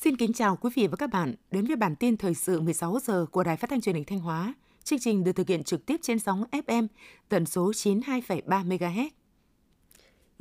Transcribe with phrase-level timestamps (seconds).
[0.00, 2.98] Xin kính chào quý vị và các bạn đến với bản tin thời sự 16
[3.04, 4.54] giờ của Đài Phát thanh Truyền hình Thanh Hóa.
[4.84, 6.86] Chương trình được thực hiện trực tiếp trên sóng FM
[7.28, 9.08] tần số 92,3 MHz.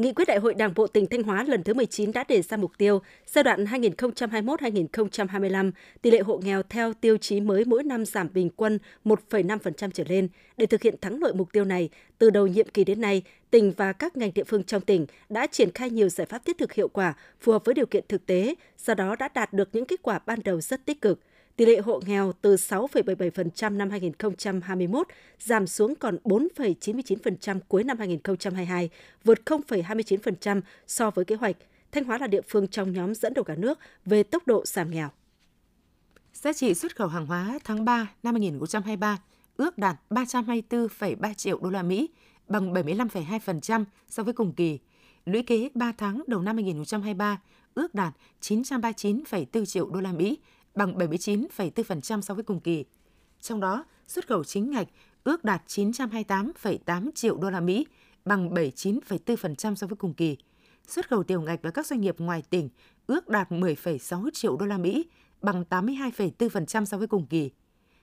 [0.02, 2.58] Nghị quyết Đại hội Đảng bộ tỉnh Thanh Hóa lần thứ 19 đã đề ra
[2.58, 5.72] mục tiêu giai đoạn 2021-2025,
[6.02, 10.04] tỷ lệ hộ nghèo theo tiêu chí mới mỗi năm giảm bình quân 1,5% trở
[10.08, 10.28] lên.
[10.58, 13.74] Để thực hiện thắng lợi mục tiêu này, từ đầu nhiệm kỳ đến nay, tỉnh
[13.78, 16.74] và các ngành địa phương trong tỉnh đã triển khai nhiều giải pháp thiết thực
[16.74, 19.86] hiệu quả, phù hợp với điều kiện thực tế, do đó đã đạt được những
[19.86, 21.20] kết quả ban đầu rất tích cực
[21.62, 25.08] tỷ lệ hộ nghèo từ 6,77% năm 2021
[25.40, 28.90] giảm xuống còn 4,99% cuối năm 2022,
[29.24, 31.56] vượt 0,29% so với kế hoạch.
[31.92, 34.92] Thanh Hóa là địa phương trong nhóm dẫn đầu cả nước về tốc độ giảm
[34.92, 35.10] nghèo.
[36.34, 39.18] Giá trị xuất khẩu hàng hóa tháng 3 năm 2023
[39.58, 42.10] ước đạt 324,3 triệu đô la Mỹ,
[42.48, 44.80] bằng 75,2% so với cùng kỳ.
[45.26, 47.42] Lũy kế 3 tháng đầu năm 2023
[47.74, 50.38] ước đạt 939,4 triệu đô la Mỹ,
[50.76, 52.86] bằng 79,4% so với cùng kỳ.
[53.42, 54.88] Trong đó, xuất khẩu chính ngạch
[55.24, 57.86] ước đạt 928,8 triệu đô la Mỹ,
[58.26, 60.38] bằng 79,4% so với cùng kỳ.
[60.88, 62.70] Xuất khẩu tiểu ngạch và các doanh nghiệp ngoài tỉnh
[63.08, 65.06] ước đạt 10,6 triệu đô la Mỹ,
[65.42, 67.52] bằng 82,4% so với cùng kỳ.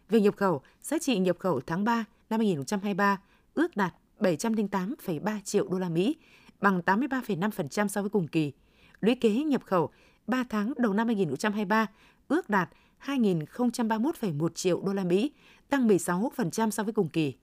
[0.08, 3.20] Về nhập khẩu, giá trị nhập khẩu tháng 3 năm 2023
[3.55, 6.16] ước đạt 708,3 triệu đô la Mỹ,
[6.61, 8.52] bằng 83,5% so với cùng kỳ.
[9.00, 9.91] Lũy kế nhập khẩu
[10.28, 11.86] 3 tháng đầu năm 2023
[12.28, 12.68] ước đạt
[13.04, 15.32] 2.031,1 triệu đô la Mỹ,
[15.68, 17.34] tăng 16% so với cùng kỳ.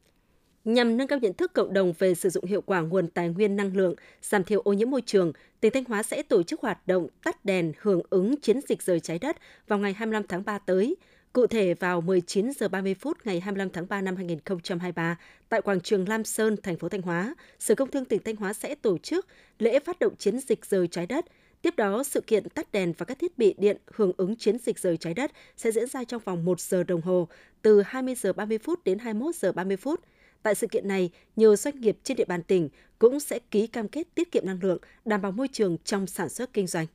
[0.65, 3.55] Nhằm nâng cao nhận thức cộng đồng về sử dụng hiệu quả nguồn tài nguyên
[3.55, 6.87] năng lượng, giảm thiểu ô nhiễm môi trường, tỉnh Thanh Hóa sẽ tổ chức hoạt
[6.87, 10.59] động tắt đèn hưởng ứng chiến dịch rời trái đất vào ngày 25 tháng 3
[10.59, 10.95] tới.
[11.33, 15.17] Cụ thể vào 19 giờ 30 phút ngày 25 tháng 3 năm 2023
[15.49, 18.53] tại quảng trường Lam Sơn, thành phố Thanh Hóa, Sở Công Thương tỉnh Thanh Hóa
[18.53, 19.27] sẽ tổ chức
[19.59, 21.25] lễ phát động chiến dịch rời trái đất–
[21.65, 24.79] Tiếp đó, sự kiện tắt đèn và các thiết bị điện hưởng ứng chiến dịch
[24.79, 27.27] rời trái đất sẽ diễn ra trong vòng 1 giờ đồng hồ,
[27.61, 30.01] từ 20 giờ 30 phút đến 21 giờ 30 phút.
[30.43, 33.87] Tại sự kiện này, nhiều doanh nghiệp trên địa bàn tỉnh cũng sẽ ký cam
[33.87, 36.87] kết tiết kiệm năng lượng, đảm bảo môi trường trong sản xuất kinh doanh.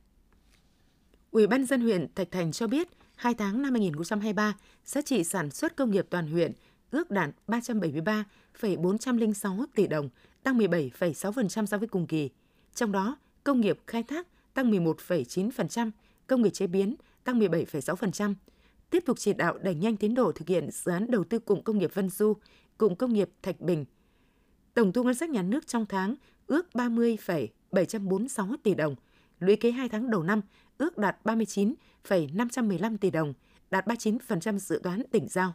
[1.31, 4.55] Ủy ban dân huyện Thạch Thành cho biết, 2 tháng năm 2023,
[4.85, 6.51] giá trị sản xuất công nghiệp toàn huyện
[6.91, 10.09] ước đạt 373,406 tỷ đồng,
[10.43, 12.29] tăng 17,6% so với cùng kỳ.
[12.75, 15.91] Trong đó, công nghiệp khai thác tăng 11,9%,
[16.27, 18.33] công nghiệp chế biến tăng 17,6%.
[18.89, 21.61] Tiếp tục chỉ đạo đẩy nhanh tiến độ thực hiện dự án đầu tư cụm
[21.61, 22.33] công nghiệp Vân Du,
[22.77, 23.85] cụm công nghiệp Thạch Bình.
[24.73, 26.15] Tổng thu ngân sách nhà nước trong tháng
[26.47, 28.95] ước 30,746 tỷ đồng,
[29.39, 30.41] lũy kế 2 tháng đầu năm
[30.77, 33.33] ước đạt 39,515 tỷ đồng,
[33.71, 35.53] đạt 39% dự toán tỉnh giao.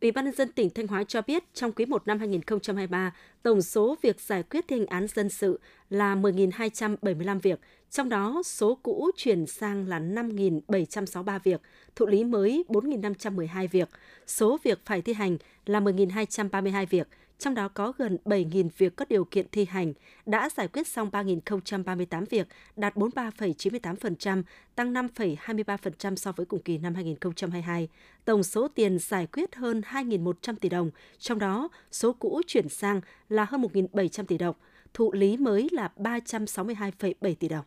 [0.00, 3.62] Ủy ban nhân dân tỉnh Thanh Hóa cho biết trong quý 1 năm 2023, tổng
[3.62, 5.60] số việc giải quyết thi hành án dân sự
[5.90, 7.60] là 10.275 việc,
[7.90, 11.60] trong đó số cũ chuyển sang là 5.763 việc,
[11.96, 13.88] thụ lý mới 4.512 việc,
[14.26, 17.08] số việc phải thi hành là 10.232 việc,
[17.38, 19.92] trong đó có gần 7.000 việc có điều kiện thi hành,
[20.26, 24.42] đã giải quyết xong 3.038 việc, đạt 43,98%,
[24.74, 27.88] tăng 5,23% so với cùng kỳ năm 2022.
[28.24, 33.00] Tổng số tiền giải quyết hơn 2.100 tỷ đồng, trong đó số cũ chuyển sang
[33.28, 34.56] là hơn 1.700 tỷ đồng,
[34.94, 37.64] thụ lý mới là 362,7 tỷ đồng.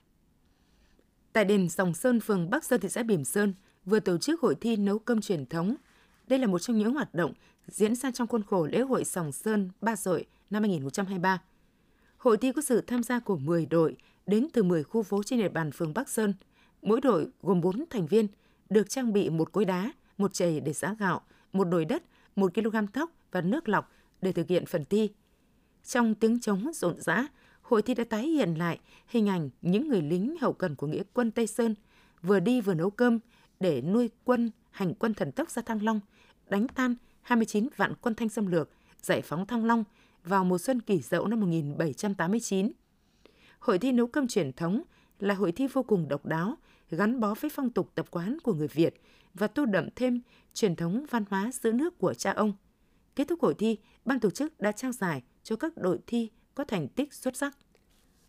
[1.34, 3.54] Tại đền Sòng Sơn, phường Bắc Sơn, thị xã Bỉm Sơn,
[3.86, 5.76] vừa tổ chức hội thi nấu cơm truyền thống.
[6.28, 7.34] Đây là một trong những hoạt động
[7.68, 11.42] diễn ra trong khuôn khổ lễ hội Sòng Sơn Ba Dội năm 2023.
[12.18, 13.96] Hội thi có sự tham gia của 10 đội
[14.26, 16.34] đến từ 10 khu phố trên địa bàn phường Bắc Sơn.
[16.82, 18.28] Mỗi đội gồm 4 thành viên,
[18.70, 21.22] được trang bị một cối đá, một chày để giã gạo,
[21.54, 22.04] một đồi đất,
[22.36, 25.10] 1 kg thóc và nước lọc để thực hiện phần thi.
[25.84, 27.28] Trong tiếng trống rộn rã,
[27.62, 31.04] hội thi đã tái hiện lại hình ảnh những người lính hậu cần của nghĩa
[31.14, 31.76] quân Tây Sơn
[32.22, 33.20] vừa đi vừa nấu cơm
[33.60, 36.00] để nuôi quân hành quân thần tốc ra Thăng Long,
[36.50, 38.70] đánh tan 29 vạn quân Thanh xâm lược,
[39.02, 39.84] giải phóng Thăng Long
[40.24, 42.72] vào mùa xuân kỷ dậu năm 1789.
[43.60, 44.84] Hội thi nấu cơm truyền thống
[45.20, 46.58] là hội thi vô cùng độc đáo,
[46.90, 49.02] gắn bó với phong tục tập quán của người Việt
[49.34, 50.22] và tô đậm thêm
[50.54, 52.54] truyền thống văn hóa giữ nước của cha ông.
[53.16, 56.64] Kết thúc hội thi, ban tổ chức đã trao giải cho các đội thi có
[56.64, 57.58] thành tích xuất sắc.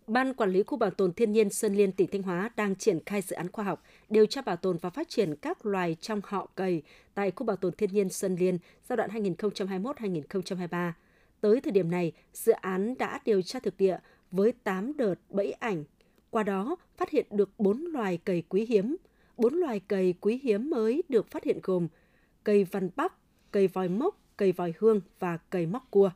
[0.06, 2.98] Ban Quản lý Khu Bảo tồn Thiên nhiên Sơn Liên tỉnh Thanh Hóa đang triển
[3.06, 6.20] khai dự án khoa học điều tra bảo tồn và phát triển các loài trong
[6.24, 6.82] họ cầy
[7.14, 8.58] tại Khu Bảo tồn Thiên nhiên Sơn Liên
[8.88, 10.92] giai đoạn 2021-2023.
[11.40, 13.98] Tới thời điểm này, dự án đã điều tra thực địa
[14.30, 15.84] với 8 đợt bẫy ảnh.
[16.30, 18.96] Qua đó, phát hiện được 4 loài cầy quý hiếm.
[19.36, 21.88] 4 loài cầy quý hiếm mới được phát hiện gồm
[22.44, 23.14] cây văn bắc,
[23.50, 26.10] cây vòi mốc, cây vòi hương và cây móc cua.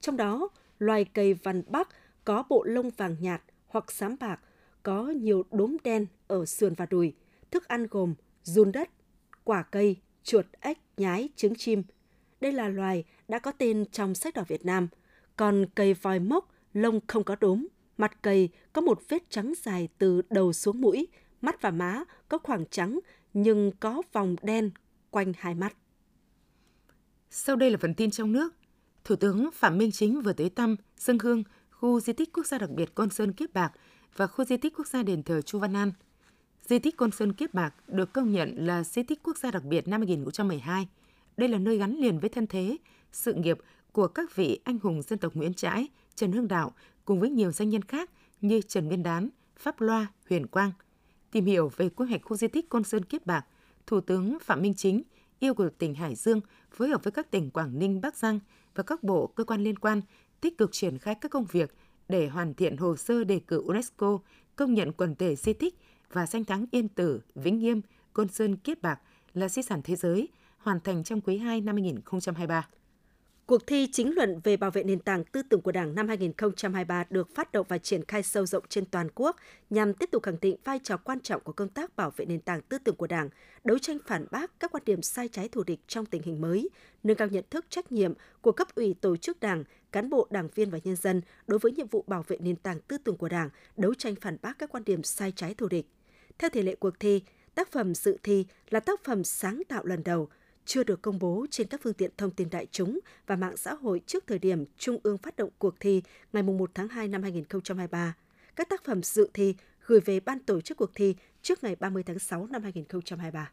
[0.00, 0.48] Trong đó,
[0.78, 1.88] loài cây văn bắc
[2.24, 4.40] có bộ lông vàng nhạt hoặc xám bạc,
[4.82, 7.14] có nhiều đốm đen ở sườn và đùi.
[7.50, 8.90] Thức ăn gồm run đất,
[9.44, 11.82] quả cây, chuột, ếch, nhái, trứng chim.
[12.40, 14.88] Đây là loài đã có tên trong sách đỏ Việt Nam.
[15.36, 17.66] Còn cây voi mốc, lông không có đốm,
[17.96, 21.08] mặt cây có một vết trắng dài từ đầu xuống mũi,
[21.40, 23.00] mắt và má có khoảng trắng
[23.34, 24.70] nhưng có vòng đen
[25.10, 25.76] quanh hai mắt.
[27.30, 28.54] Sau đây là phần tin trong nước.
[29.04, 31.42] Thủ tướng Phạm Minh Chính vừa tới thăm dân hương
[31.82, 33.72] khu di tích quốc gia đặc biệt Côn Sơn Kiếp Bạc
[34.16, 35.92] và khu di tích quốc gia đền thờ Chu Văn An.
[36.62, 39.64] Di tích Côn Sơn Kiếp Bạc được công nhận là di tích quốc gia đặc
[39.64, 40.88] biệt năm 2012.
[41.36, 42.76] Đây là nơi gắn liền với thân thế,
[43.12, 43.58] sự nghiệp
[43.92, 46.72] của các vị anh hùng dân tộc Nguyễn Trãi, Trần Hưng Đạo
[47.04, 50.72] cùng với nhiều danh nhân khác như Trần Nguyên Đán, Pháp Loa, Huyền Quang.
[51.30, 53.46] Tìm hiểu về quy hoạch khu di tích Côn Sơn Kiếp Bạc,
[53.86, 55.02] Thủ tướng Phạm Minh Chính
[55.40, 56.40] yêu cầu tỉnh Hải Dương
[56.70, 58.40] phối hợp với các tỉnh Quảng Ninh, Bắc Giang
[58.74, 60.00] và các bộ cơ quan liên quan
[60.42, 61.74] tích cực triển khai các công việc
[62.08, 64.18] để hoàn thiện hồ sơ đề cử UNESCO
[64.56, 65.74] công nhận quần thể di tích
[66.12, 67.80] và danh thắng Yên Tử, Vĩnh Nghiêm,
[68.12, 69.00] Côn Sơn Kiếp Bạc
[69.34, 70.28] là di sản thế giới,
[70.58, 72.68] hoàn thành trong quý 2 năm 2023.
[73.46, 77.04] Cuộc thi chính luận về bảo vệ nền tảng tư tưởng của Đảng năm 2023
[77.10, 79.36] được phát động và triển khai sâu rộng trên toàn quốc
[79.70, 82.40] nhằm tiếp tục khẳng định vai trò quan trọng của công tác bảo vệ nền
[82.40, 83.28] tảng tư tưởng của Đảng,
[83.64, 86.68] đấu tranh phản bác các quan điểm sai trái thù địch trong tình hình mới,
[87.02, 90.48] nâng cao nhận thức trách nhiệm của cấp ủy tổ chức Đảng, cán bộ, đảng
[90.54, 93.28] viên và nhân dân đối với nhiệm vụ bảo vệ nền tảng tư tưởng của
[93.28, 95.86] Đảng, đấu tranh phản bác các quan điểm sai trái thù địch.
[96.38, 97.22] Theo thể lệ cuộc thi,
[97.54, 100.28] tác phẩm dự thi là tác phẩm sáng tạo lần đầu–
[100.64, 103.74] chưa được công bố trên các phương tiện thông tin đại chúng và mạng xã
[103.74, 106.02] hội trước thời điểm Trung ương phát động cuộc thi
[106.32, 108.16] ngày 1 tháng 2 năm 2023.
[108.56, 109.54] Các tác phẩm dự thi
[109.86, 113.52] gửi về ban tổ chức cuộc thi trước ngày 30 tháng 6 năm 2023.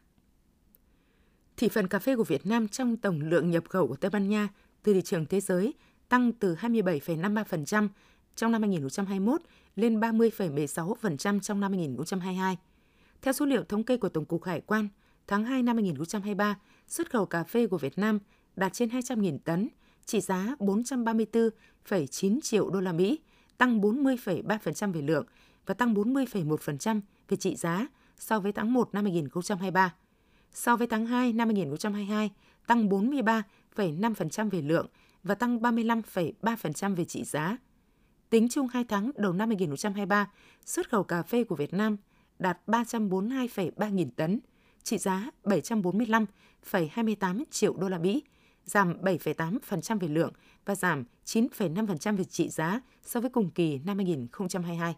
[1.56, 4.28] Thị phần cà phê của Việt Nam trong tổng lượng nhập khẩu của Tây Ban
[4.28, 4.48] Nha
[4.82, 5.74] từ thị trường thế giới
[6.10, 7.88] tăng từ 27,53%
[8.36, 9.40] trong năm 2021
[9.76, 12.56] lên 30,16% trong năm 2022.
[13.22, 14.88] Theo số liệu thống kê của Tổng cục Hải quan,
[15.26, 16.58] tháng 2 năm 2023,
[16.88, 18.18] xuất khẩu cà phê của Việt Nam
[18.56, 19.68] đạt trên 200.000 tấn,
[20.06, 23.18] trị giá 434,9 triệu đô la Mỹ,
[23.58, 25.26] tăng 40,3% về lượng
[25.66, 27.86] và tăng 40,1% về trị giá
[28.18, 29.94] so với tháng 1 năm 2023.
[30.52, 32.30] So với tháng 2 năm 2022,
[32.66, 34.86] tăng 43,5% về lượng
[35.22, 37.56] và tăng 35,3% về trị giá.
[38.30, 40.30] Tính chung 2 tháng đầu năm 2023,
[40.66, 41.96] xuất khẩu cà phê của Việt Nam
[42.38, 44.40] đạt 342,3 nghìn tấn,
[44.82, 48.22] trị giá 745,28 triệu đô la Mỹ,
[48.64, 50.32] giảm 7,8% về lượng
[50.64, 54.96] và giảm 9,5% về trị giá so với cùng kỳ năm 2022.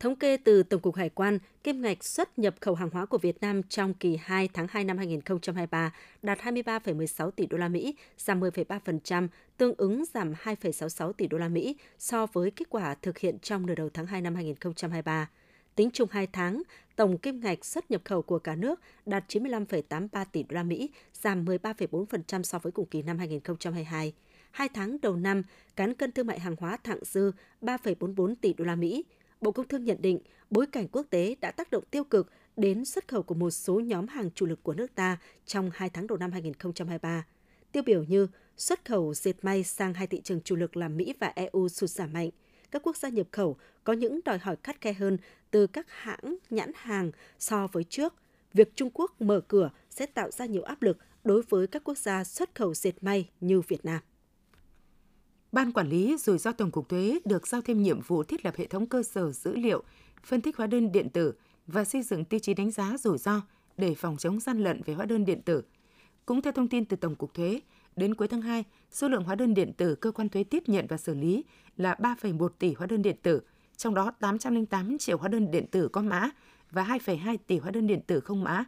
[0.00, 3.18] Thống kê từ Tổng cục Hải quan, kim ngạch xuất nhập khẩu hàng hóa của
[3.18, 5.92] Việt Nam trong kỳ 2 tháng 2 năm 2023
[6.22, 11.48] đạt 23,16 tỷ đô la Mỹ, giảm 10,3%, tương ứng giảm 2,66 tỷ đô la
[11.48, 15.30] Mỹ so với kết quả thực hiện trong nửa đầu tháng 2 năm 2023.
[15.74, 16.62] Tính chung 2 tháng,
[16.96, 20.90] tổng kim ngạch xuất nhập khẩu của cả nước đạt 95,83 tỷ đô la Mỹ,
[21.12, 24.12] giảm 13,4% so với cùng kỳ năm 2022.
[24.50, 25.42] Hai tháng đầu năm,
[25.76, 29.04] cán cân thương mại hàng hóa thặng dư 3,44 tỷ đô la Mỹ.
[29.40, 30.18] Bộ Công Thương nhận định
[30.50, 33.80] bối cảnh quốc tế đã tác động tiêu cực đến xuất khẩu của một số
[33.80, 37.26] nhóm hàng chủ lực của nước ta trong hai tháng đầu năm 2023.
[37.72, 38.26] Tiêu biểu như
[38.56, 41.90] xuất khẩu dệt may sang hai thị trường chủ lực là Mỹ và EU sụt
[41.90, 42.30] giảm mạnh–
[42.70, 45.18] các quốc gia nhập khẩu có những đòi hỏi khắt khe hơn
[45.50, 48.14] từ các hãng nhãn hàng so với trước.
[48.52, 51.98] Việc Trung Quốc mở cửa sẽ tạo ra nhiều áp lực đối với các quốc
[51.98, 54.00] gia xuất khẩu dệt may như Việt Nam.
[55.52, 58.54] Ban quản lý rủi ro Tổng cục Thuế được giao thêm nhiệm vụ thiết lập
[58.56, 59.82] hệ thống cơ sở dữ liệu,
[60.24, 61.34] phân tích hóa đơn điện tử
[61.66, 63.42] và xây dựng tiêu chí đánh giá rủi ro
[63.76, 65.62] để phòng chống gian lận về hóa đơn điện tử.
[66.26, 67.60] Cũng theo thông tin từ Tổng cục Thuế,
[67.98, 70.86] Đến cuối tháng 2, số lượng hóa đơn điện tử cơ quan thuế tiếp nhận
[70.88, 71.44] và xử lý
[71.76, 73.40] là 3,1 tỷ hóa đơn điện tử,
[73.76, 76.30] trong đó 808 triệu hóa đơn điện tử có mã
[76.70, 78.64] và 2,2 tỷ hóa đơn điện tử không mã.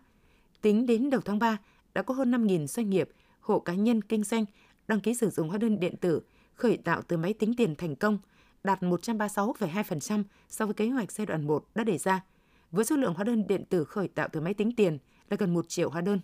[0.60, 1.58] Tính đến đầu tháng 3,
[1.94, 3.10] đã có hơn 5.000 doanh nghiệp,
[3.40, 4.44] hộ cá nhân kinh doanh
[4.88, 6.20] đăng ký sử dụng hóa đơn điện tử
[6.60, 8.18] khởi tạo từ máy tính tiền thành công,
[8.64, 12.24] đạt 136,2% so với kế hoạch giai đoạn 1 đã đề ra,
[12.70, 14.98] với số lượng hóa đơn điện tử khởi tạo từ máy tính tiền
[15.30, 16.20] là gần 1 triệu hóa đơn.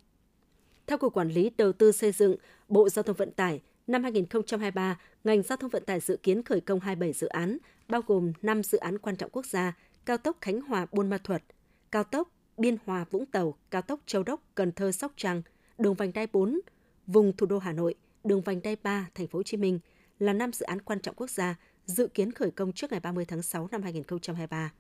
[0.86, 2.36] Theo Cục Quản lý Đầu tư xây dựng,
[2.68, 6.60] Bộ Giao thông Vận tải, năm 2023, ngành giao thông vận tải dự kiến khởi
[6.60, 9.76] công 27 dự án, bao gồm 5 dự án quan trọng quốc gia,
[10.06, 11.42] cao tốc Khánh Hòa Buôn Ma Thuột,
[11.90, 12.28] cao tốc
[12.58, 15.42] Biên Hòa Vũng Tàu, cao tốc Châu Đốc Cần Thơ Sóc Trăng,
[15.78, 16.60] đường vành đai 4,
[17.06, 19.78] vùng thủ đô Hà Nội, đường vành đai 3 thành phố Hồ Chí Minh
[20.18, 21.56] là 5 dự án quan trọng quốc gia
[21.86, 24.72] dự kiến khởi công trước ngày 30 tháng 6 năm 2023.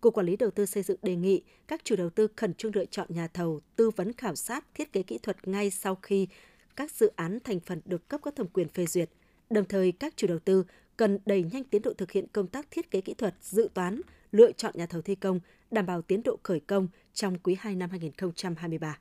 [0.00, 2.76] Cục Quản lý Đầu tư xây dựng đề nghị các chủ đầu tư khẩn trương
[2.76, 6.28] lựa chọn nhà thầu, tư vấn khảo sát, thiết kế kỹ thuật ngay sau khi
[6.76, 9.10] các dự án thành phần được cấp có thẩm quyền phê duyệt.
[9.50, 10.64] Đồng thời, các chủ đầu tư
[10.96, 14.00] cần đẩy nhanh tiến độ thực hiện công tác thiết kế kỹ thuật, dự toán,
[14.32, 17.74] lựa chọn nhà thầu thi công, đảm bảo tiến độ khởi công trong quý 2
[17.74, 18.98] năm 2023.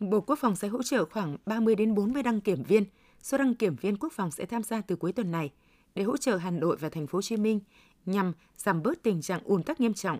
[0.00, 2.84] Bộ Quốc phòng sẽ hỗ trợ khoảng 30 đến 40 đăng kiểm viên.
[3.22, 5.50] Số đăng kiểm viên quốc phòng sẽ tham gia từ cuối tuần này
[5.94, 7.60] để hỗ trợ Hà Nội và thành phố Hồ Chí Minh
[8.06, 10.18] nhằm giảm bớt tình trạng ùn tắc nghiêm trọng.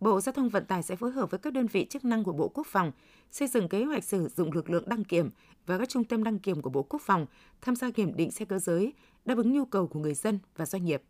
[0.00, 2.32] Bộ Giao thông Vận tải sẽ phối hợp với các đơn vị chức năng của
[2.32, 2.92] Bộ Quốc phòng
[3.30, 5.30] xây dựng kế hoạch sử dụng lực lượng đăng kiểm
[5.66, 7.26] và các trung tâm đăng kiểm của Bộ Quốc phòng
[7.60, 8.92] tham gia kiểm định xe cơ giới,
[9.24, 11.02] đáp ứng nhu cầu của người dân và doanh nghiệp.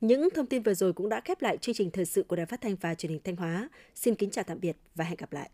[0.00, 2.46] Những thông tin vừa rồi cũng đã khép lại chương trình thời sự của Đài
[2.46, 3.68] Phát thanh và Truyền hình Thanh Hóa.
[3.94, 5.50] Xin kính chào tạm biệt và hẹn gặp lại.